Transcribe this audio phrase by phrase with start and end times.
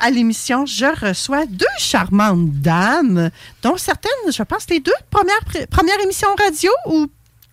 [0.00, 3.30] À l'émission, je reçois deux charmantes dames,
[3.62, 5.38] dont certaines, je pense, les deux premières,
[5.70, 7.06] premières émissions radio ou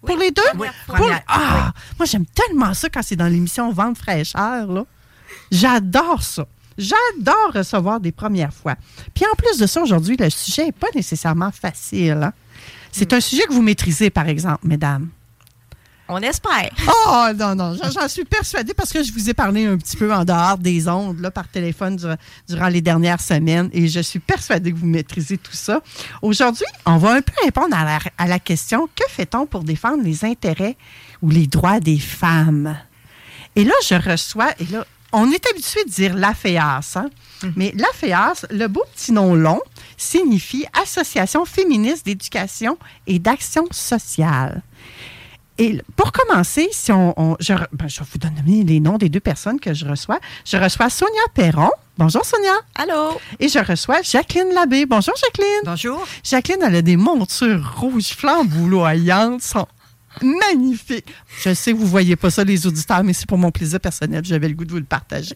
[0.03, 0.41] pour les deux?
[0.57, 4.65] Oui, Pour- première, ah, Moi, j'aime tellement ça quand c'est dans l'émission Vente fraîcheur.
[4.65, 4.83] là.
[5.51, 6.47] J'adore ça.
[6.75, 8.77] J'adore recevoir des premières fois.
[9.13, 12.17] Puis en plus de ça, aujourd'hui, le sujet n'est pas nécessairement facile.
[12.23, 12.33] hein.
[12.91, 15.09] C'est un sujet que vous maîtrisez, par exemple, mesdames.
[16.09, 16.69] On espère.
[17.07, 20.13] Oh non, non, j'en- suis persuadée parce que je vous ai parlé un petit peu
[20.13, 22.15] en dehors des ondes, là, par téléphone durant,
[22.47, 25.81] durant les dernières semaines et je suis persuadée que vous maîtrisez tout ça.
[26.21, 30.03] Aujourd'hui, on va un peu répondre à la, à la question que fait-on pour défendre
[30.03, 30.75] les intérêts
[31.21, 32.77] ou les droits des femmes?
[33.55, 37.09] Et là, je reçois, et là, on est habitué de dire la FEAS, hein?
[37.55, 39.61] mais la FEAS, le beau petit nom long,
[39.95, 44.61] signifie Association féministe d'éducation et d'action sociale.
[45.59, 49.09] Et pour commencer, si on, on- je, ben, je vais vous donner les noms des
[49.09, 50.19] deux personnes que je reçois.
[50.45, 51.69] Je reçois Sonia Perron.
[51.97, 52.53] Bonjour Sonia.
[52.73, 53.19] Allô?
[53.39, 54.85] Et je reçois Jacqueline Labbé.
[54.87, 55.61] Bonjour Jacqueline.
[55.63, 56.03] Bonjour.
[56.23, 59.67] Jacqueline, elle a des montures rouges flamboyantes, sont
[60.21, 61.13] magnifiques.
[61.43, 64.23] Je sais, vous ne voyez pas ça, les auditeurs, mais c'est pour mon plaisir personnel.
[64.25, 65.35] J'avais le goût de vous le partager.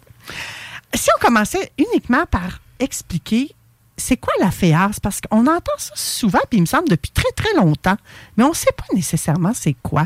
[0.96, 3.52] Si on commençait uniquement par expliquer
[4.00, 7.32] c'est quoi la FEAS, parce qu'on entend ça souvent, puis il me semble depuis très,
[7.36, 7.98] très longtemps,
[8.38, 10.06] mais on ne sait pas nécessairement c'est quoi.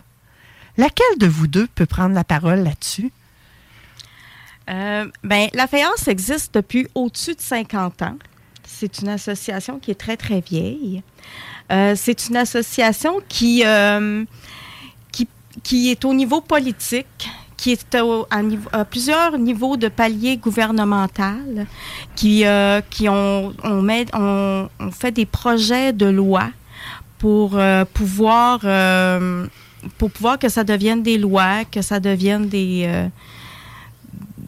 [0.78, 3.12] Laquelle de vous deux peut prendre la parole là-dessus?
[4.70, 8.18] Euh, ben, la FAIANCE existe depuis au-dessus de 50 ans.
[8.64, 11.04] C'est une association qui est très, très vieille.
[11.72, 14.26] Euh, c'est une association qui, euh,
[15.64, 17.98] qui, est au niveau politique, qui est
[18.72, 21.68] à, plusieurs niveaux de paliers gouvernemental,
[22.16, 26.50] qui, euh, ont, fait des projets de loi
[27.20, 27.60] pour
[27.94, 28.62] pouvoir
[29.98, 33.08] pour pouvoir que ça devienne des lois, que ça devienne des euh,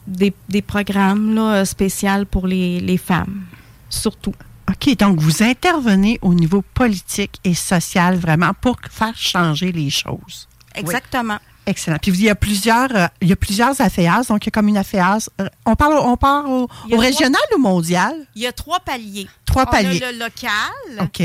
[0.08, 3.46] des, des programmes là, euh, spéciaux pour les, les femmes,
[3.90, 4.34] surtout.
[4.70, 10.48] OK, donc vous intervenez au niveau politique et social vraiment pour faire changer les choses.
[10.76, 11.38] Exactement.
[11.66, 11.98] Excellent.
[12.02, 14.52] Puis il y a plusieurs, euh, il y a plusieurs AFEAS, donc il y a
[14.52, 15.30] comme une AFEAS.
[15.40, 18.14] euh, on parle, on part au, trois- régional ou mondial?
[18.36, 19.28] Il y a trois paliers.
[19.46, 20.04] Trois on paliers.
[20.04, 21.24] a le local, OK.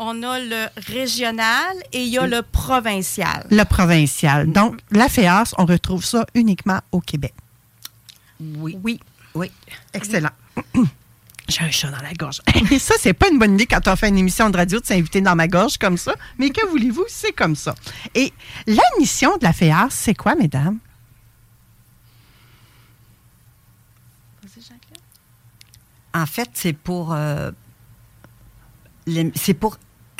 [0.00, 3.46] On a le régional et il y a le provincial.
[3.50, 4.50] Le provincial.
[4.50, 7.34] Donc, l'AFEAS, on retrouve ça uniquement au Québec.
[8.40, 8.78] Oui.
[8.82, 8.98] Oui.
[9.34, 9.52] Oui.
[9.92, 10.30] Excellent.
[11.48, 12.40] J'ai un chat dans la gorge.
[12.70, 14.86] Et ça, c'est pas une bonne idée quand on fait une émission de radio de
[14.86, 16.14] s'inviter dans ma gorge comme ça.
[16.38, 17.74] Mais que voulez-vous, c'est comme ça.
[18.14, 18.32] Et
[18.66, 20.78] la mission de la FEAS, c'est quoi, mesdames?
[26.12, 27.52] En fait, c'est pour, euh,
[29.36, 29.76] c'est pour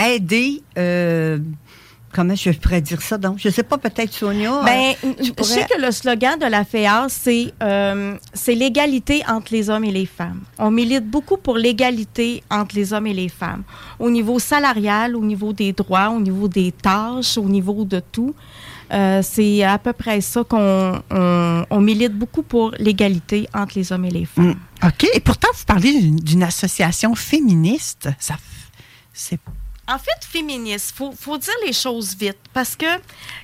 [0.09, 0.63] aider.
[0.79, 1.39] euh,
[2.13, 3.39] comment je pourrais dire ça donc?
[3.39, 4.63] Je sais pas, peut-être Sonia.
[4.65, 9.23] Ben, euh, tu je sais que le slogan de la FEA, c'est euh, c'est l'égalité
[9.29, 10.41] entre les hommes et les femmes.
[10.59, 13.63] On milite beaucoup pour l'égalité entre les hommes et les femmes,
[14.01, 18.35] au niveau salarial, au niveau des droits, au niveau des tâches, au niveau de tout.
[18.93, 23.93] Euh, c'est à peu près ça qu'on on, on milite beaucoup pour l'égalité entre les
[23.93, 24.57] hommes et les femmes.
[24.83, 24.87] Mm.
[24.89, 25.07] OK.
[25.15, 28.09] Et pourtant, vous parlez d'une- association féministe.
[28.19, 28.35] Ça,
[29.13, 29.39] c'est
[29.91, 32.87] En fait, féministe, faut, faut dire les choses vite parce que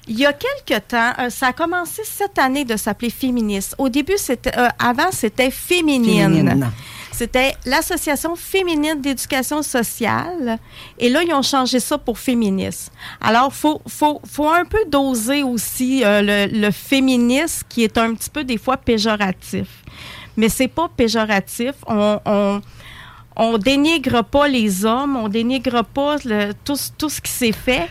[0.07, 3.75] il y a quelque temps, euh, ça a commencé cette année de s'appeler féministe.
[3.79, 6.23] Au début, c'était, euh, avant, c'était féminine.
[6.23, 6.71] Féminine.
[7.11, 10.59] C'était l'association féminine d'éducation sociale.
[10.99, 12.93] Et là, ils ont changé ça pour féministe.
[13.21, 18.15] Alors, faut, faut, faut un peu doser aussi euh, le, le féministe qui est un
[18.15, 19.67] petit peu des fois péjoratif.
[20.37, 21.73] Mais c'est pas péjoratif.
[21.89, 22.61] On, on,
[23.37, 27.53] on dénigre pas les hommes, on dénigre pas le- tout, ce- tout ce qui s'est
[27.53, 27.89] fait,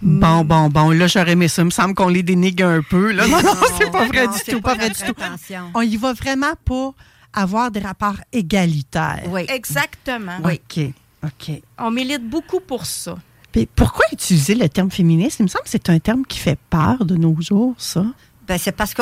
[0.00, 0.90] Bon, bon, bon.
[0.90, 1.62] Là, j'aurais aimé ça.
[1.62, 3.10] Il me semble qu'on les dénigre un peu.
[3.10, 3.26] Là.
[3.26, 4.60] Non, non, c'est pas vrai non, du tout.
[4.60, 5.12] Pas vrai du tout.
[5.74, 6.94] On y va vraiment pour
[7.32, 9.24] avoir des rapports égalitaires.
[9.28, 9.44] Oui.
[9.48, 10.38] Exactement.
[10.44, 10.84] OK.
[11.24, 11.62] OK.
[11.78, 13.16] On milite beaucoup pour ça.
[13.50, 15.40] Puis pourquoi utiliser le terme féministe?
[15.40, 18.04] Il me semble que c'est un terme qui fait peur de nos jours, ça.
[18.46, 18.94] Ben, c'est parce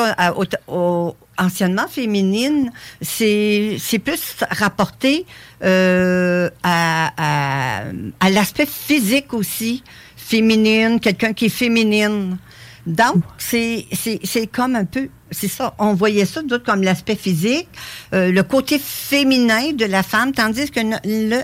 [1.37, 5.25] qu'anciennement féminine, c'est plus rapporté
[5.63, 7.83] euh, à,
[8.19, 9.83] à, l'aspect physique aussi.
[10.15, 12.37] Féminine, quelqu'un qui est féminine.
[12.85, 13.85] Donc, c'est
[14.51, 17.67] comme un peu, c'est ça, on voyait ça d'autres comme l'aspect physique,
[18.13, 21.43] euh, le côté féminin de la femme, tandis que le-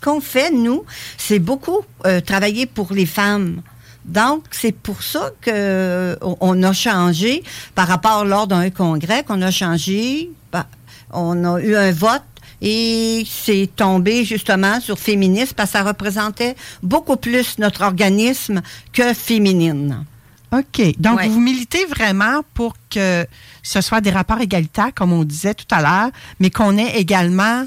[0.00, 0.84] qu'on fait, nous,
[1.16, 3.62] c'est beaucoup euh, travailler pour les femmes.
[4.04, 7.42] Donc, c'est pour ça que on- on a changé
[7.74, 10.30] par rapport lors d'un congrès qu'on a changé.
[10.52, 10.66] bah,
[11.10, 12.22] on a eu un vote
[12.60, 18.60] et c'est tombé justement sur féministe parce que ça représentait beaucoup plus notre organisme
[18.92, 20.04] que féminine.
[20.52, 20.94] OK.
[21.00, 21.28] Donc, Ouais.
[21.28, 23.26] vous militez vraiment pour que
[23.62, 27.66] ce soit des rapports égalitaires, comme on disait tout à l'heure, mais qu'on ait également,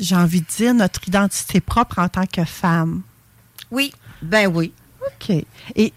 [0.00, 3.02] j'ai envie de dire, notre identité propre en tant que femme.
[3.70, 3.92] Oui.
[4.22, 4.72] Ben oui.
[5.06, 5.44] OK.
[5.74, 5.92] Et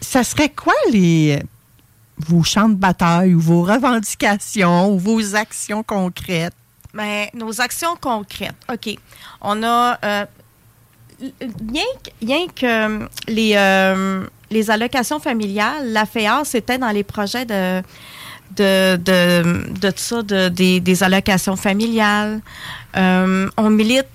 [0.00, 1.42] ça serait quoi les
[2.18, 6.54] vos champs de bataille ou vos revendications ou vos actions concrètes?
[6.92, 8.54] Mais nos actions concrètes.
[8.72, 8.96] OK.
[9.40, 9.98] On a.
[10.04, 10.24] euh,
[11.20, 17.44] rien que, que euh, les, euh, les allocations familiales, la FEA, c'était dans les projets
[17.44, 17.82] de.
[18.56, 22.40] De, de, ça, de, des, des allocations familiales.
[22.96, 24.06] Euh, on milite.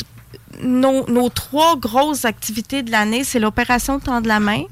[0.61, 4.63] Nos, nos trois grosses activités de l'année, c'est l'opération Temps de la main.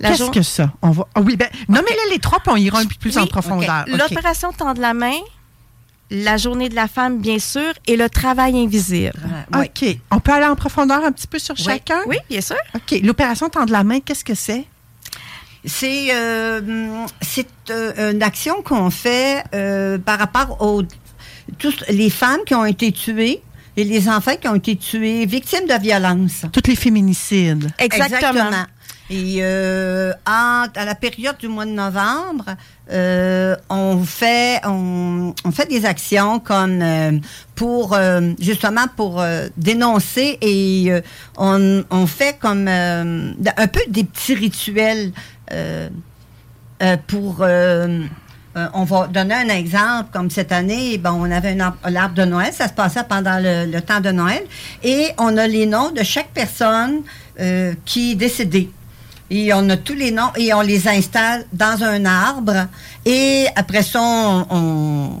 [0.00, 0.72] Qu'est-ce jour- que ça?
[0.82, 1.06] On va.
[1.14, 3.84] ah oui, ben, nommez-les les trois, puis on ira un peu plus Oui, en profondeur.
[3.86, 5.16] L'opération Temps de la main,
[6.10, 9.12] la journée de la femme, bien sûr, et le travail invisible.
[9.54, 9.66] Oui.
[9.66, 9.98] OK.
[10.10, 11.62] On peut aller en profondeur un petit peu sur Oui.
[11.64, 12.00] chacun?
[12.06, 12.56] Oui, bien sûr.
[12.74, 13.00] OK.
[13.02, 14.64] L'opération Tendre la main, qu'est-ce que c'est?
[15.64, 20.82] C'est euh, c'est euh, une action qu'on fait euh, par rapport aux
[21.58, 23.40] tous les femmes qui ont été tuées
[23.76, 26.42] et les enfants qui ont été tués victimes de violences.
[26.52, 27.70] Toutes les féminicides.
[27.78, 28.50] Exactement.
[29.10, 32.46] Et euh, en- à la période du mois de novembre,
[32.90, 37.12] euh, on fait on, on fait des actions comme euh,
[37.54, 41.00] pour euh, justement pour euh, dénoncer et euh,
[41.36, 45.12] on, on fait comme euh, un peu des petits rituels
[45.52, 45.90] euh,
[46.82, 47.44] euh, pour
[48.56, 52.52] euh, on va donner un exemple, comme cette année, bon, on avait l'arbre de Noël,
[52.52, 54.44] ça se passait pendant le, temps de Noël,
[54.84, 57.02] et on a les noms de chaque personne
[57.40, 58.70] euh, qui est décédée.
[59.30, 62.68] Et on a tous les noms et on les installe dans un arbre.
[63.04, 65.18] Et après ça, on,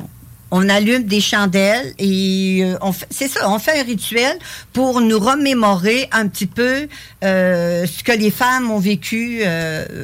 [0.68, 4.38] allume des chandelles et euh, on c'est ça, on fait un rituel
[4.72, 6.86] pour nous remémorer un petit peu
[7.22, 9.42] ce que les femmes ont vécu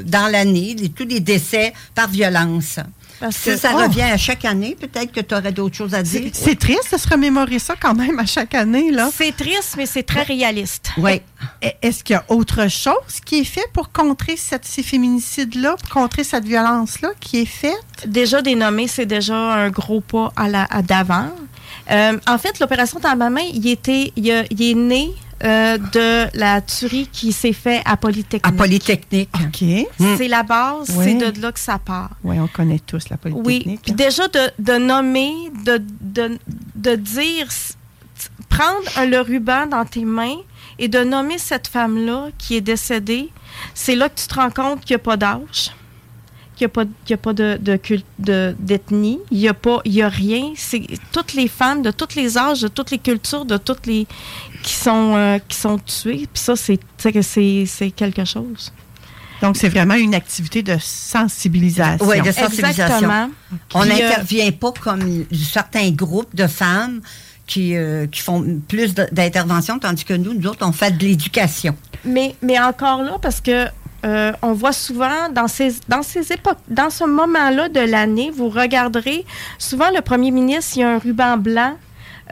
[0.05, 2.81] dans l'année, tous les décès par violence.
[3.21, 3.79] Parce Si que- ça oh.
[3.83, 6.31] revient à chaque année, peut-être que tu aurais d'autres choses à dire.
[6.33, 9.11] C'est triste de se remémorer ça quand même à chaque année, là.
[9.15, 10.91] C'est triste, mais c'est très réaliste.
[10.97, 11.21] Oui.
[11.63, 15.77] E- Est-ce qu'il y a autre chose qui est fait pour contrer cette, ces féminicides-là,
[15.77, 17.77] pour contrer cette violence-là qui est faite?
[18.07, 21.29] Déjà dénommé, c'est déjà un gros pas à la à d'avant.
[21.91, 25.11] Euh, en fait, l'opération dans ma main, il était, il, a- il est né
[25.43, 28.47] euh, de la tuerie qui s'est faite à Polytechnique.
[28.47, 29.31] À Polytechnique.
[29.35, 29.63] OK.
[29.99, 30.17] Mm.
[30.19, 32.11] C'est la base, c'est de là que ça part.
[32.25, 33.83] Oui, on connaît tous la Oui, Polytechnique.
[33.83, 33.97] puis hein.
[33.97, 35.33] déjà de, de nommer,
[35.65, 36.39] de, de,
[36.75, 37.47] de dire,
[38.49, 40.37] prendre un- le ruban dans tes mains
[40.79, 43.29] et de nommer cette femme-là qui est décédée,
[43.75, 45.73] c'est là que tu te rends compte qu'il n'y a pas d'âge,
[46.57, 46.73] qu'il n'y
[47.13, 50.09] a a pas de, de culte, de, d'ethnie, il n'y a, pas- il y a
[50.09, 50.53] rien.
[50.57, 54.07] C'est toutes les femmes de tous les âges, de toutes les cultures, de toutes les
[54.63, 56.29] qui sont, euh, qui sont tuées.
[56.33, 58.73] Puis ça, c'est, c'est, que c'est, c'est quelque chose.
[59.41, 62.07] Donc, c'est vraiment une activité de sensibilisation.
[62.07, 62.85] Oui, de sensibilisation.
[62.85, 63.31] Exactement.
[63.75, 67.01] On euh, n'intervient pas comme certains groupes de femmes
[67.47, 71.75] qui, euh, qui font plus d'intervention, tandis que nous, nous autres, on fait de l'éducation.
[72.05, 73.67] Mais, mais encore là, parce que
[74.05, 78.49] euh, on voit souvent dans ces, dans ces époques, dans ce moment-là de l'année, vous
[78.49, 79.27] regarderez,
[79.59, 81.77] souvent le premier ministre, il y a un ruban blanc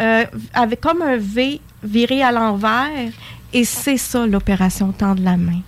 [0.00, 3.10] euh, avec comme un V viré à l'envers.
[3.52, 5.60] Et c'est ça l'opération Tendre la main.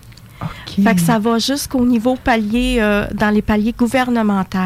[0.83, 4.57] Fait que ça va jusqu'au niveau palier, euh, dans les paliers gouvernementaux.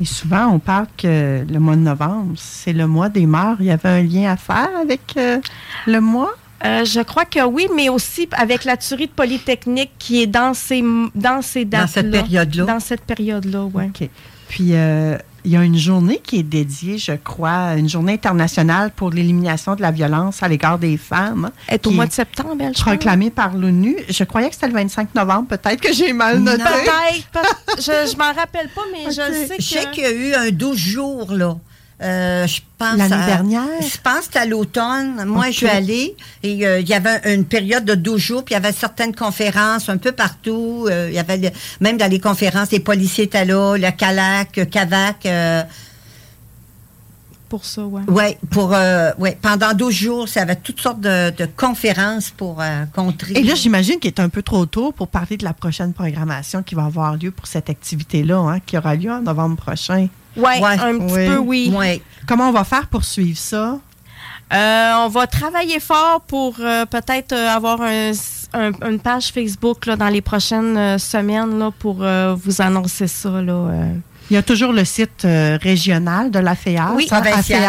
[0.00, 3.56] Et souvent, on parle que le mois de novembre, c'est le mois des morts.
[3.60, 5.40] Il y avait un lien à faire avec euh,
[5.86, 6.34] le mois?
[6.64, 10.54] Euh, je crois que oui, mais aussi avec la tuerie de Polytechnique qui est dans
[10.54, 10.82] ces,
[11.14, 11.86] dans ces dates-là.
[11.86, 12.64] Dans cette période-là.
[12.64, 13.84] Dans cette période-là, oui.
[13.86, 14.08] OK.
[14.48, 18.90] Puis, euh, il y a une journée qui est dédiée, je crois, une journée internationale
[18.94, 21.50] pour l'élimination de la violence à l'égard des femmes.
[21.68, 22.82] Elle est au mois de septembre, elle, je.
[22.82, 23.96] Proclamée par l'ONU.
[24.08, 25.46] Je croyais que c'était le 25 novembre.
[25.48, 26.62] Peut-être que j'ai mal noté.
[26.64, 27.26] Peut-être.
[27.32, 29.48] peut- je je m'en rappelle pas, mais je Ok.
[29.48, 29.90] sais Je sais que...
[29.92, 31.56] qu'il y a eu un 12 jours, là.
[32.02, 33.64] Euh, je pense L'année dernière?
[33.80, 35.24] Je pense que c'était à l'automne.
[35.24, 38.52] Moi, je suis allée et euh, il y avait une période de 12 jours, puis
[38.52, 40.86] il y avait certaines conférences un peu partout.
[40.90, 41.50] Euh, il y avait le-
[41.80, 45.26] même dans les conférences, les policiers étaient là, le CALAC, le CAVAC.
[47.48, 48.02] Pour ça, ouais.
[48.08, 52.60] ouais, pour, euh, ouais, pendant 12 jours, ça avait toutes sortes de, de conférences pour
[52.92, 53.34] contrer.
[53.36, 56.64] Et là, j'imagine qu'il est un peu trop tôt pour parler de la prochaine programmation
[56.64, 60.08] qui va avoir lieu pour cette activité-là, hein, qui aura lieu en novembre prochain.
[60.36, 60.78] Ouais, Ouais.
[60.78, 61.26] un petit Oui.
[61.26, 61.72] peu, oui.
[61.74, 62.02] Ouais.
[62.26, 63.78] Comment on va faire pour suivre ça?
[64.52, 68.12] Euh, on va travailler fort pour euh, peut-être euh, avoir un-
[68.52, 73.28] un- une page Facebook là, dans les prochaines semaines là, pour vous annoncer ça.
[73.42, 73.68] Là.
[74.30, 77.60] Il y a toujours le site euh, régional de la FEAS, Oui, hein, provincial.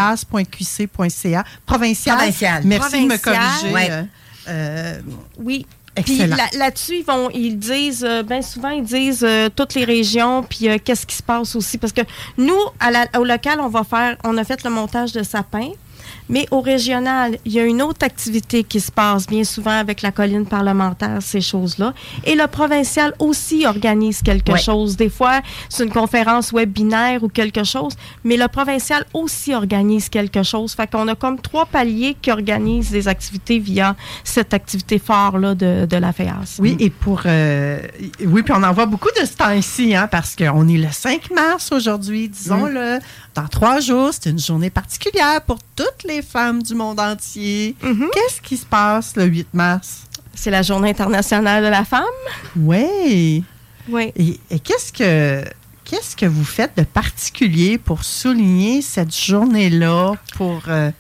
[1.66, 2.62] Provincial.
[2.66, 3.74] Merci de me corriger.
[3.74, 4.06] Ouais.
[4.50, 5.00] euh,
[5.40, 5.66] Oui.
[6.04, 9.84] Puis là- là-dessus, ils vont, ils disent, euh, bien souvent, ils disent euh, toutes les
[9.86, 11.78] régions, puis euh, qu'est-ce qui se passe aussi.
[11.78, 12.02] Parce que
[12.38, 15.70] nous, à la- au local, on va faire, on a fait le montage de sapin.
[16.30, 20.02] Mais au régional, il y a une autre activité qui se passe bien souvent avec
[20.02, 21.94] la colline parlementaire, ces choses-là.
[22.26, 24.58] Et le provincial aussi organise quelque Ouais.
[24.60, 24.98] chose.
[24.98, 27.94] Des fois, c'est une conférence webinaire ou quelque chose,
[28.24, 30.74] mais le provincial aussi organise quelque chose.
[30.74, 35.86] Fait qu'on a comme trois paliers qui organisent des activités via cette activité phare-là de,
[35.86, 36.58] de la FEAS.
[36.60, 37.22] Oui, et pour.
[37.26, 37.80] euh,
[38.26, 41.32] oui, puis on en voit beaucoup de ce temps-ci, hein, parce qu'on est le 5
[41.32, 43.00] mars aujourd'hui, disons-le.
[43.36, 47.76] Dans trois jours, c'est une journée particulière pour toutes les femmes du monde entier.
[47.82, 48.10] Mhm.
[48.14, 50.04] Qu'est-ce qui se passe le 8 mars?
[50.34, 52.04] C'est la Journée internationale de la femme?
[52.56, 53.44] Oui.
[53.90, 54.12] Oui.
[54.16, 55.44] Et, et qu'est-ce que.
[55.86, 60.92] Qu'est-ce que vous faites de particulier pour souligner cette journée-là pour euh,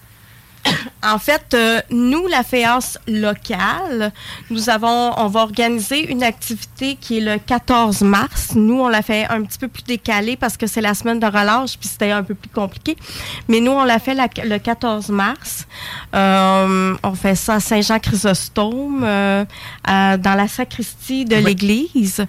[1.03, 4.11] En fait, euh, nous, la FEAS locale,
[4.49, 8.53] nous avons, on va organiser une activité qui est le 14 mars.
[8.55, 11.25] Nous, on l'a fait un petit peu plus décalé parce que c'est la semaine de
[11.27, 12.97] relâche, puis c'était un peu plus compliqué.
[13.47, 15.65] Mais nous, on l'a fait la- le 14 mars.
[16.15, 19.45] Euh, on fait ça à Saint-Jean-Chrysostome, euh,
[19.85, 22.25] dans la sacristie de l'église.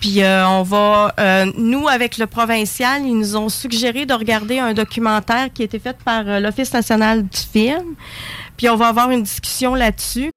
[0.00, 4.58] Puis euh, on va, euh, nous avec le provincial, ils nous ont suggéré de regarder
[4.58, 7.94] un documentaire qui a été fait par euh, l'Office national du film.
[8.56, 10.30] Puis on va avoir une discussion là-dessus.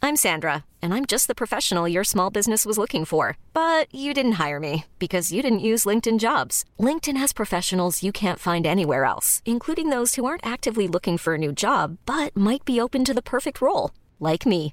[0.00, 3.36] I'm Sandra, and I'm just the professional your small business was looking for.
[3.52, 6.64] But you didn't hire me because you didn't use LinkedIn jobs.
[6.78, 11.34] LinkedIn has professionals you can't find anywhere else, including those who aren't actively looking for
[11.34, 14.72] a new job but might be open to the perfect role, like me.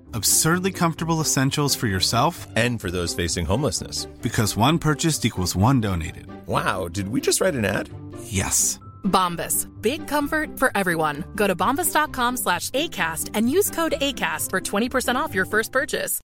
[0.13, 4.07] Absurdly comfortable essentials for yourself And for those facing homelessness.
[4.21, 6.25] because one purchased equals one donated.
[6.47, 7.89] Wow, did we just write an ad?
[8.25, 8.79] Yes.
[9.03, 9.67] Bombas.
[9.81, 11.23] Big comfort for everyone.
[11.35, 16.19] Go to bombas.com slash ACAST and use code ACAST for 20% off your first purchase.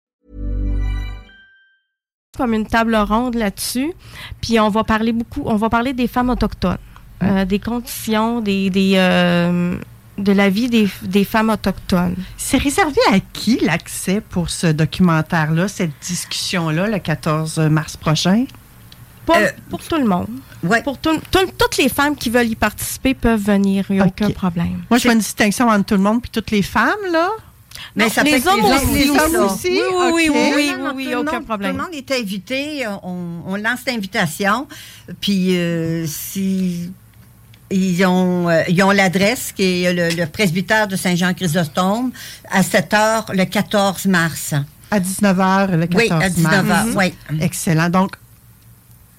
[2.37, 3.93] comme une table ronde là-dessus.
[4.41, 6.77] Puis on va parler beaucoup, on va parler des femmes autochtones,
[7.23, 9.79] euh, des conditions, des, des, euh,
[10.17, 12.15] de la vie des, des femmes autochtones.
[12.37, 18.45] C'est réservé à qui l'accès pour ce documentaire-là, cette discussion-là, le 14 mars prochain?
[19.25, 20.27] Pour, Euh, pour tout le monde.
[20.63, 20.81] Ouais.
[20.83, 24.05] Pour tout- tout- toutes les femmes qui veulent y participer peuvent venir, il n'y a
[24.05, 24.83] aucun problème.
[24.89, 27.29] Moi, je fais une distinction entre tout le monde et toutes les femmes, là.
[27.95, 28.93] Mais Non, ça les fait que hommes les aussi.
[29.03, 29.67] les hommes hommes aussi.
[29.67, 29.81] aussi?
[29.91, 31.71] Oui, oui, oui, oui, oui, oui, aucun monde- problème.
[31.73, 32.87] Tout le monde est invité.
[33.03, 34.67] On, on lance l'invitation.
[35.21, 36.91] Puis, euh, si
[37.71, 42.11] ils ont euh, ils ont l'adresse qui est le, le presbytère de Saint-Jean-Chrysostome
[42.49, 44.53] à 7 heures le 14 mars.
[44.89, 46.87] À 19h, le 14 Oui, à 19 mars.
[46.89, 46.95] heures.
[46.95, 47.13] Oui.
[47.41, 47.89] Excellent.
[47.89, 48.11] Donc,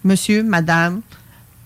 [0.04, 1.02] monsieur, madame,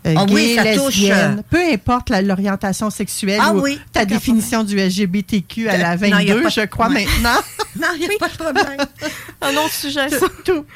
[0.06, 3.78] euh, gay, oui, ça touche, lesbienne, euh, peu importe la- l'orientation sexuelle Ah ou oui,
[3.92, 6.88] ta définition du LGBTQ à la Euh, non, il y a 22, pas- je crois
[6.88, 7.38] maintenant.
[7.80, 8.76] Non, il n'y a pas de problème.
[9.40, 10.26] Un autre sujet, ça.
[10.44, 10.66] Tout-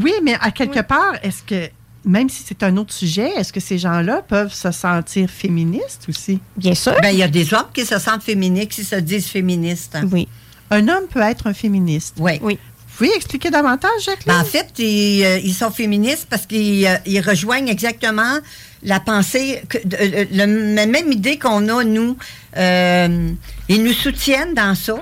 [0.00, 1.68] Oui, mais à quelque part, est-ce que,
[2.04, 6.40] même si c'est un autre sujet, est-ce que ces gens-là peuvent se sentir féministes aussi?
[6.56, 6.94] Bien sûr.
[7.00, 9.96] Ben, il y a des hommes qui se sentent féministes, qui se disent féministes.
[10.10, 10.26] Oui.
[10.70, 12.16] Un homme peut être un féministe.
[12.18, 12.32] Oui.
[12.42, 12.58] Oui.
[12.88, 14.34] Vous pouvez expliquer davantage, Jacqueline?
[14.34, 18.38] Ben, en fait, ils, euh, ils sont féministes parce qu'ils euh, ils rejoignent exactement
[18.82, 22.16] la pensée, que, de- euh, le- la même idée qu'on a, nous.
[22.56, 23.30] Euh,
[23.68, 24.96] ils nous soutiennent dans ça.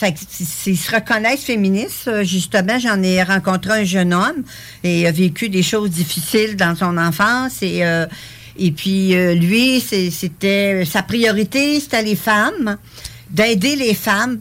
[0.00, 2.08] Fait se reconnaissent féministes.
[2.08, 4.44] Euh, Justement, j'en ai rencontré un jeune homme
[4.82, 7.58] et a vécu des choses difficiles dans son enfance.
[7.60, 8.06] Et, euh,
[8.58, 12.78] et puis, euh, lui, c'était sa priorité, c'était les femmes,
[13.28, 14.40] d'aider les femmes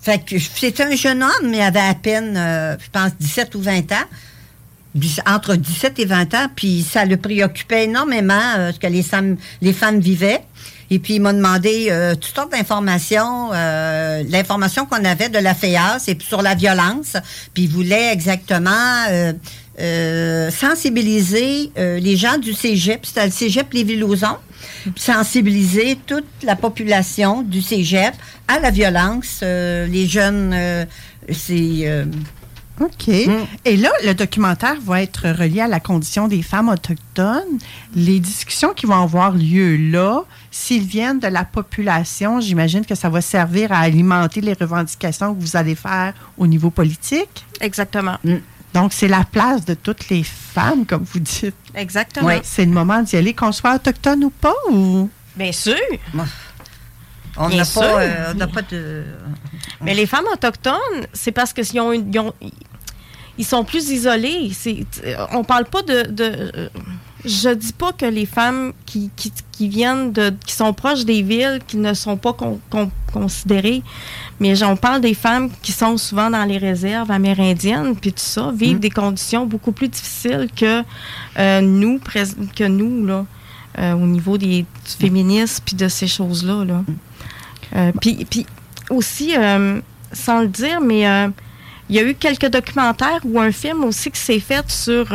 [0.00, 3.60] fait que c'était un jeune homme, mais il avait à peine, je pense, 17 ou
[3.60, 4.06] 20 ans.
[5.26, 9.04] Entre 17 et 20 ans, puis ça le préoccupait énormément ce que les
[9.60, 10.42] les femmes vivaient.
[10.90, 15.54] Et puis il m'a demandé euh, toutes sortes d'informations, euh, l'information qu'on avait de la
[15.54, 17.16] FEAS et puis sur la violence.
[17.54, 18.70] Puis il voulait exactement
[19.10, 19.32] euh,
[19.78, 24.36] euh, sensibiliser euh, les gens du cégep, c'était le cégep Lévis-Lauzon,
[24.96, 28.14] sensibiliser toute la population du cégep
[28.48, 29.40] à la violence.
[29.42, 30.86] Euh, les jeunes,
[31.30, 32.06] c'est...
[32.80, 33.08] OK.
[33.08, 33.46] Mm.
[33.64, 37.58] Et là, le documentaire va être relié à la condition des femmes autochtones.
[37.94, 43.08] Les discussions qui vont avoir lieu là, s'ils viennent de la population, j'imagine que ça
[43.08, 47.44] va servir à alimenter les revendications que vous allez faire au niveau politique.
[47.60, 48.18] Exactement.
[48.74, 51.54] Donc, c'est la place de toutes les femmes, comme vous dites.
[51.74, 52.26] Exactement.
[52.26, 52.40] Ouais.
[52.44, 55.08] C'est le moment d'y aller, qu'on soit autochtone ou pas, ou...
[55.34, 55.76] Bien sûr.
[57.38, 59.02] On n'a pas, euh, on n'a pas de...
[59.82, 62.32] Mais les femmes autochtones, c'est parce que ils ont, une- ils ont-
[63.38, 64.50] ils sont plus isolés.
[65.32, 66.70] On parle pas de, de-
[67.24, 71.22] je dis pas que les femmes qui, qui, qui viennent de, qui sont proches des
[71.22, 73.82] villes, qui ne sont pas con- con- considérées,
[74.40, 78.52] mais on parle des femmes qui sont souvent dans les réserves amérindiennes, puis tout ça,
[78.54, 80.82] vivent des conditions beaucoup plus difficiles que
[81.38, 81.98] euh, nous,
[82.54, 83.26] que nous là,
[83.78, 84.66] euh, au niveau des, du
[84.98, 86.64] féminisme puis de ces choses-là.
[86.64, 86.84] Là.
[87.74, 88.46] Euh, puis,
[88.90, 89.80] aussi, euh,
[90.12, 91.28] sans le dire, mais euh,
[91.88, 95.06] il y a eu quelques documentaires ou un film aussi qui s'est fait sur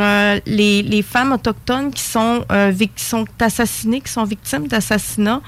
[0.46, 2.46] les, les femmes autochtones qui sont,
[2.78, 5.42] qui sont assassinées, qui sont victimes d'assassinats,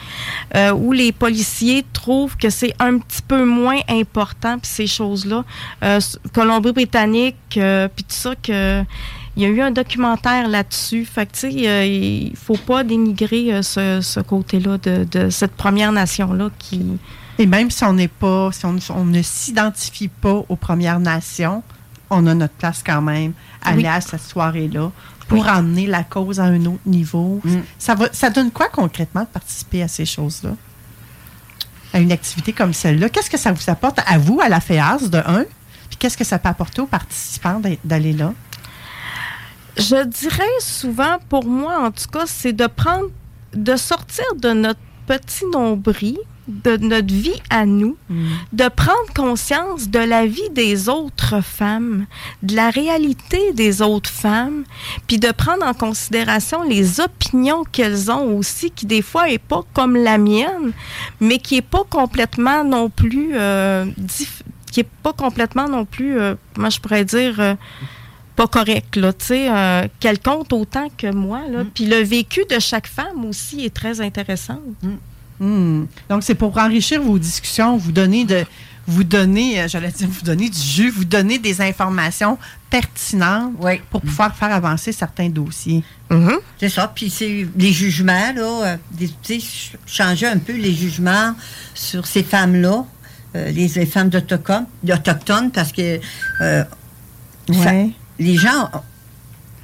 [0.76, 5.46] où les policiers trouvent que c'est un petit peu moins important, puis ces choses-là.
[6.34, 8.84] Colombie-Britannique, puis tout ça, que
[9.36, 11.06] il y a eu un documentaire là-dessus.
[11.06, 15.30] Fait que, tu sais, euh, il faut pas dénigrer euh, ce, ce côté-là de, de
[15.30, 16.82] cette première nation-là qui...
[17.40, 21.64] Et même si on n'est pas, si on, on ne s'identifie pas aux Premières Nations,
[22.12, 23.80] on a notre place quand même à Oui.
[23.80, 24.92] aller à cette soirée-là
[25.28, 27.42] pour emmener la cause à un autre niveau.
[27.44, 27.62] Mm.
[27.80, 30.52] Ça, va, ça donne quoi concrètement de participer à ces choses-là?
[31.92, 33.10] À une activité comme celle-là?
[33.10, 35.46] Qu'est-ce que ça vous apporte à vous, à la FEAS, de un?
[35.90, 38.34] Puis qu'est-ce que ça peut apporter aux participants d'aller là?
[39.78, 43.10] Je dirais souvent, pour moi en tout cas, c'est de prendre,
[43.54, 47.98] de sortir de notre petit nombril, de notre vie à nous,
[48.52, 52.06] de prendre conscience de la vie des autres femmes,
[52.44, 54.64] de la réalité des autres femmes,
[55.08, 59.62] puis de prendre en considération les opinions qu'elles ont aussi, qui des fois est pas
[59.74, 60.72] comme la mienne,
[61.20, 63.86] mais qui est pas complètement non plus, euh,
[64.72, 67.40] qui est pas complètement non plus, euh, moi je pourrais dire.
[67.40, 67.56] euh,
[68.36, 71.64] pas correct, là, tu sais, euh, qu'elle compte autant que moi, là.
[71.74, 74.60] Puis le vécu de chaque femme aussi est très intéressant.
[75.40, 75.86] Hmm.
[76.10, 78.44] Donc, c'est pour enrichir vos discussions, vous donner de
[78.86, 82.38] vous donner, euh, j'allais dire, vous donner du jus, vous donner des informations
[82.70, 83.80] pertinentes Oui.
[83.90, 85.84] pour pouvoir faire avancer certains dossiers.
[86.10, 86.34] Mhm.
[86.60, 86.92] C'est ça.
[86.94, 91.34] Puis c'est les jugements, là, euh, des- tu sais, ch- changer un peu les jugements
[91.74, 92.86] sur ces femmes-là,
[93.38, 96.00] euh, les, les femmes d'Autochtones, d'Autochtones, parce que
[96.42, 96.64] euh,
[97.54, 97.72] ça-.
[98.20, 98.70] Les gens,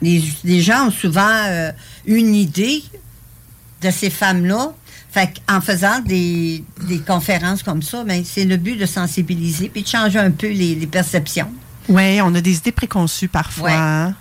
[0.02, 1.72] les, les gens ont souvent euh,
[2.06, 2.84] une idée
[3.82, 4.74] de ces femmes-là.
[5.12, 9.82] Fait en faisant des, des conférences comme ça, ben, c'est le but de sensibiliser puis
[9.82, 11.52] de changer un peu les, les perceptions.
[11.88, 13.70] Oui, on a des idées préconçues parfois.
[13.70, 13.76] Ouais.
[13.76, 14.16] hein?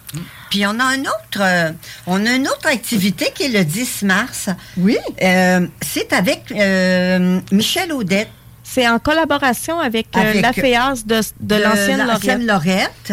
[0.51, 1.73] Puis on a un autre, euh,
[2.07, 4.49] on a une autre activité qui est le 10 mars.
[4.77, 4.97] Oui.
[5.23, 8.31] Euh, c'est avec euh, Michel Audette
[8.64, 13.12] C'est en collaboration avec, euh, Avec, la FEAS de, de l'ancienne Lorette.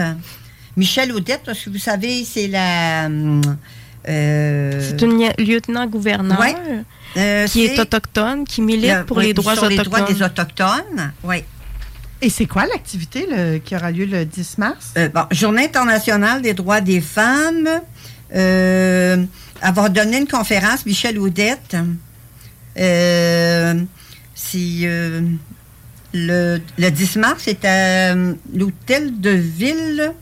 [0.78, 3.08] Michel Audette, parce que vous savez, c'est la.
[3.08, 6.56] euh, C'est une lieutenant-gouverneur Ouais.
[7.18, 10.22] euh, qui est autochtone, qui milite le- pour oui, les droits sur les droits des
[10.22, 11.14] Autochtones.
[11.24, 11.38] Oui.
[12.22, 13.28] Et c'est quoi l'activité
[13.64, 14.94] qui aura lieu le 10 mars?
[14.98, 17.70] Euh, bon, Journée internationale des droits des femmes.
[18.34, 19.24] Euh,
[19.62, 21.76] avoir donné une conférence, Michel Audette.
[22.78, 23.74] Euh,
[24.34, 25.22] c'est euh,
[26.14, 30.14] le, le 10 mars, c'est à euh, l'hôtel de ville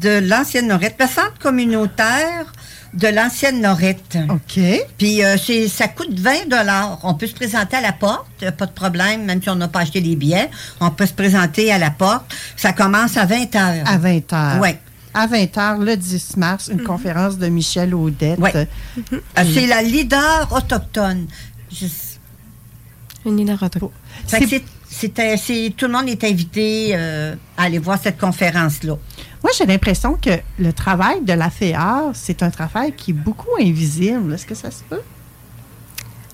[0.00, 2.52] de l'ancienne Norette, le centre communautaire
[2.94, 4.18] de l'ancienne Lorette.
[4.28, 4.60] OK.
[4.98, 6.98] Puis euh, c'est, ça coûte 20 dollars.
[7.04, 8.26] On peut se présenter à la porte,
[8.58, 10.50] pas de problème, même si on n'a pas acheté les billets.
[10.80, 12.24] On peut se présenter à la porte.
[12.56, 13.84] Ça commence à 20 heures.
[13.86, 14.60] À 20 h.
[14.60, 14.70] Oui.
[15.14, 18.38] À 20 h, le 10 mars, une conférence de Michel Audette.
[18.38, 18.52] Ouais.
[19.12, 21.26] Euh, c'est la leader autochtone.
[21.70, 21.86] Je-
[23.26, 23.90] Une leader autochtone.
[24.26, 27.98] Fait que C'est- c'est- c'était- c'est- tout le monde est invité euh, à aller voir
[28.02, 28.96] cette conférence-là.
[29.42, 33.50] Moi, j'ai l'impression que le travail de la FEAR, c'est un travail qui est beaucoup
[33.60, 34.32] invisible.
[34.34, 35.00] Est-ce que ça se peut?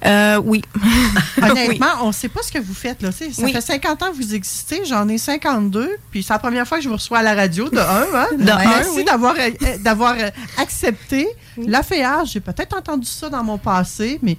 [0.07, 0.62] Euh, oui.
[1.42, 3.03] Honnêtement, on ne sait pas ce que vous faites.
[3.03, 3.11] Là.
[3.11, 3.53] Ça Oui.
[3.53, 6.85] fait 50 ans que vous existez, j'en ai 52, puis c'est la première fois que
[6.85, 8.07] je vous reçois à la radio, de un.
[8.14, 8.27] Hein?
[8.38, 9.05] De un, Merci oui.
[9.05, 11.27] d'avoir, euh, euh, euh, accepté.
[11.57, 14.37] La FEAR, j'ai peut-être entendu ça dans mon passé, mais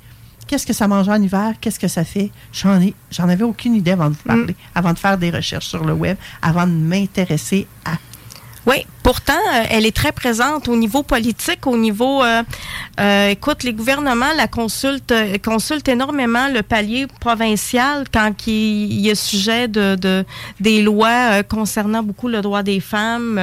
[0.48, 1.54] qu'est-ce que ça mange en hiver?
[1.60, 2.32] Qu'est-ce que ça fait?
[2.54, 5.68] J'en, ai, j'en avais aucune idée avant de vous parler, avant de faire des recherches
[5.68, 7.92] sur le web, avant de m'intéresser à
[8.66, 12.24] Oui, pourtant, euh, elle est très présente au niveau politique, au niveau...
[12.24, 12.44] euh,
[13.00, 19.10] euh, écoute, les gouvernements la consultent, euh, consultent énormément le palier provincial quand il, y
[19.10, 20.26] a sujet de, de-
[20.60, 23.38] des lois euh, concernant beaucoup le droit des femmes.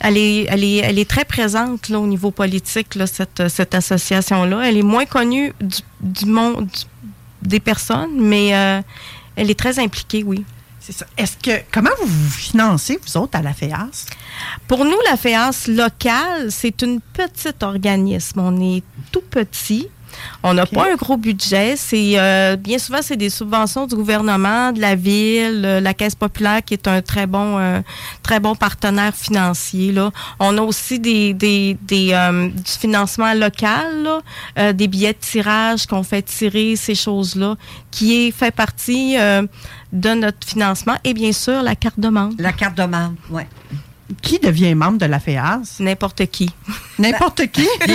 [0.00, 3.74] elle, est, elle, est, elle est très présente là, au niveau politique, là, cette, cette
[3.74, 4.68] association-là.
[4.68, 8.80] Elle est moins connue du, du monde du- des personnes, mais euh,
[9.36, 10.44] elle est très impliquée, oui.
[10.86, 11.06] C'est ça.
[11.16, 14.04] Est-ce que comment vous vous financez, vous autres, à la FEAS?
[14.68, 18.40] Pour nous, la FEAS locale, c'est une petite organisme.
[18.40, 19.88] On est tout petit.
[20.44, 21.74] On n'a pas un gros budget.
[21.76, 26.14] C'est euh, bien souvent c'est des subventions du gouvernement, de la ville, euh, la Caisse
[26.14, 27.80] populaire qui est un très bon euh,
[28.22, 29.90] très bon partenaire financier.
[29.90, 34.20] Là, on a aussi des des, des euh, du financement local, là,
[34.58, 37.56] euh, des billets de tirage qu'on fait tirer ces choses là,
[37.90, 39.42] qui est fait partie euh,
[39.94, 42.34] de notre financement et bien sûr la carte de membre.
[42.38, 43.42] La carte de membre, oui.
[44.20, 45.78] Qui devient membre de la FEAS?
[45.80, 46.50] N'importe qui.
[46.98, 47.66] N'importe qui?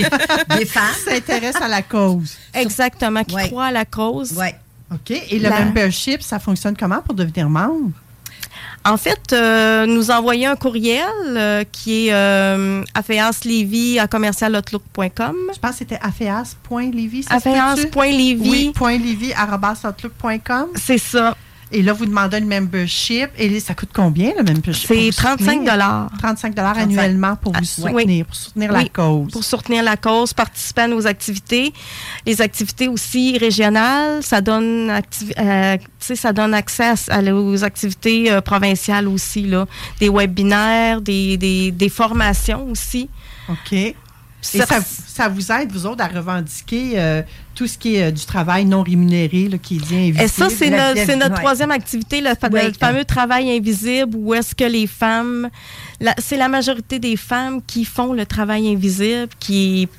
[0.58, 0.84] Des femmes.
[1.06, 2.36] s'intéresse à la cause.
[2.54, 3.48] Exactement, qui Ouais.
[3.48, 4.34] croit à la cause.
[4.36, 4.48] Oui.
[4.92, 5.12] OK.
[5.12, 7.92] Et le La- membership, ça fonctionne comment pour devenir membre?
[8.86, 15.36] En fait, euh, nous envoyer un courriel euh, qui est euh, affairslevy à commercialoutlook.com.
[15.54, 16.00] Je pense que c'était
[18.42, 18.72] Oui,
[19.86, 20.68] outlook.com.
[20.76, 21.36] c'est ça.
[21.72, 23.30] Et là, vous demandez le membership.
[23.38, 24.88] Et ça coûte combien, le membership?
[24.88, 25.72] C'est pour vous 35 soutenir?
[25.72, 28.24] dollars 35 annuellement pour vous Ah, soutenir, oui.
[28.24, 29.32] pour soutenir la cause.
[29.32, 31.72] pour soutenir la cause, participer à nos activités.
[32.26, 34.90] Les activités aussi régionales, ça donne,
[35.40, 39.66] euh, ça donne accès à- aux activités euh, provinciales aussi, là.
[40.00, 43.10] des webinaires, des, des, des formations aussi.
[43.48, 43.96] OK.
[44.54, 47.22] Et Ça- vous aide, vous autres, à revendiquer euh,
[47.54, 50.22] tout ce qui est euh, du travail non rémunéré, là, qui est invisible.
[50.22, 50.70] Et ça, c'est
[51.16, 52.30] notre, troisième activité, le,
[52.80, 55.50] fameux travail invisible, où est-ce que les femmes,
[56.20, 59.90] c'est la majorité des femmes qui font le travail invisible, qui,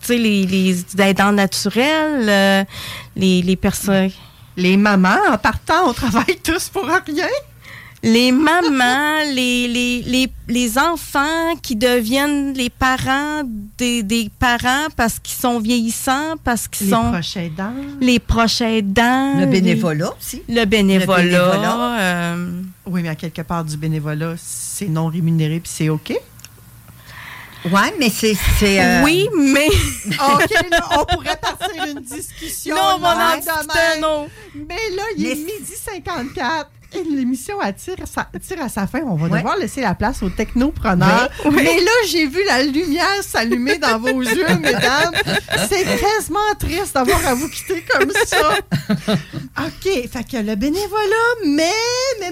[0.00, 2.64] tu sais, les, les aidants naturels, euh,
[3.14, 4.10] les, les personnes,
[4.56, 7.26] Les mamans, en partant, on travaille tous pour rien.
[8.06, 13.42] Les mamans, les, les, les, les enfants qui deviennent les parents
[13.78, 17.72] des, des parents parce qu'ils sont vieillissants, parce qu'ils Les sont proches aidants.
[18.00, 19.34] les proches aidants.
[19.34, 20.42] Le les- bénévolat aussi.
[20.48, 21.22] Le bénévolat.
[21.22, 22.00] Le bénévolat.
[22.00, 26.14] euh, Oui, mais à quelque part, du bénévolat, c'est non rémunéré, puis c'est OK.
[27.64, 28.36] Oui, mais c'est.
[28.60, 29.66] c'est, euh, Oui, mais.
[30.34, 32.76] OK, là, on pourrait partir une discussion.
[32.76, 34.28] non, on en discuter, non.
[34.54, 38.86] Mais là, il est midi 54 et l'émission elle tire, à sa, tire à sa
[38.86, 39.00] fin.
[39.06, 39.38] On va Ouais.
[39.38, 41.28] devoir laisser la place aux technopreneurs.
[41.52, 45.12] Mais là, j'ai vu la lumière s'allumer dans vos yeux, mesdames.
[45.68, 48.58] C'est quasiment triste d'avoir à vous quitter comme ça.
[49.58, 51.72] OK, fait que le bénévolat, mais,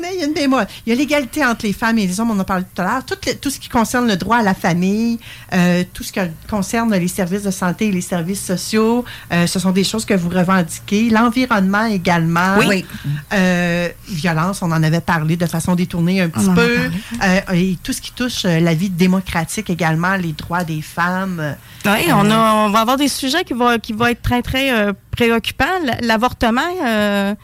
[0.00, 0.66] mais, il y a une bémol.
[0.86, 2.82] Il y a l'égalité entre les femmes et les hommes, on en a parlé tout
[2.82, 3.04] à l'heure.
[3.04, 5.18] Tout, le- tout ce qui concerne le droit à la famille,
[5.52, 9.58] euh, tout ce qui concerne les services de santé et les services sociaux, euh, ce
[9.58, 11.10] sont des choses que vous revendiquez.
[11.10, 12.56] L'environnement également.
[12.58, 12.84] Oui.
[13.32, 16.76] Euh, violence, on en avait parlé de façon détournée un petit a peu.
[17.22, 21.56] Euh, et tout ce qui touche la vie démocratique également, les droits des femmes.
[21.86, 24.70] Oui, on, a, on va avoir des sujets qui vont, qui vont être très, très
[25.14, 25.64] préoccupants.
[25.84, 27.34] L- L'avortement, euh,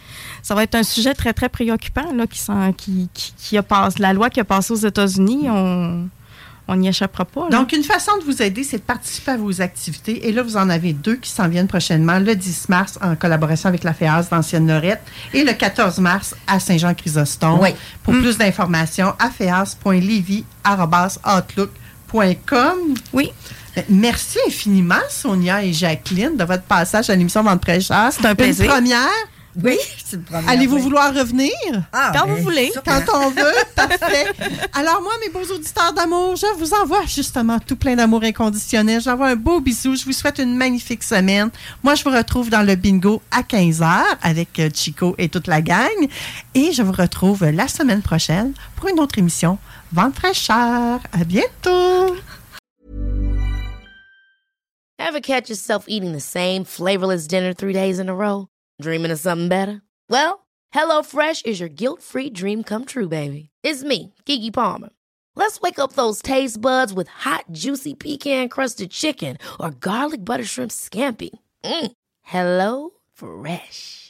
[0.43, 3.63] ça va être un sujet très, très préoccupant là, qui, s'en- qui, qui, qui a
[3.63, 5.47] passé, la loi qui a passé aux États-Unis.
[5.49, 6.09] On
[6.73, 7.49] on n'y échappera pas.
[7.51, 7.59] là.
[7.59, 10.29] Donc, une façon de vous aider, c'est de participer à vos activités.
[10.29, 13.69] Et là, vous en avez deux qui s'en viennent prochainement, le 10 mars en collaboration
[13.69, 15.01] avec la FEAS d'Ancienne Lorette
[15.35, 17.59] et le 14 mars à Saint-Jean-Chrysostome.
[17.61, 17.71] Oui.
[18.05, 19.15] Pour plus d'informations,
[23.13, 23.33] oui,
[23.89, 28.11] Merci infiniment, Sonia et Jacqueline, de votre passage à l'émission Vente très cher.
[28.11, 28.65] C'est un plaisir.
[28.65, 29.09] Une première.
[29.63, 30.49] Oui, c'est le premier.
[30.49, 31.51] Allez-vous vouloir revenir?
[31.93, 32.71] Ah, Quand ben, vous voulez.
[32.73, 33.01] sûrement.
[33.07, 34.27] Quand on veut, parfait.
[34.75, 39.01] Alors moi, mes beaux auditeurs d'amour, je vous envoie justement tout plein d'amour inconditionnel.
[39.01, 39.97] J'envoie un beau bisou.
[39.97, 41.51] Je vous souhaite une magnifique semaine.
[41.83, 43.89] Moi, je vous retrouve dans le bingo à 15h
[44.23, 45.89] avec euh, Chico et toute la gang.
[46.55, 49.59] Et je vous retrouve la semaine prochaine pour une autre émission.
[49.93, 51.01] Vente fraîcheur.
[51.13, 52.17] À bientôt.
[54.99, 58.47] Ever catch yourself eating the same flavorless dinner three days in a row?
[58.81, 59.83] Dreaming of something better?
[60.09, 63.51] Well, HelloFresh is your guilt-free dream come true, baby.
[63.65, 64.91] It's me, Kiki Palmer.
[65.35, 70.71] Let's wake up those taste buds with hot, juicy pecan-crusted chicken or garlic butter shrimp
[70.71, 71.31] scampi.
[71.65, 71.93] Mm.
[72.23, 74.10] Hello Fresh.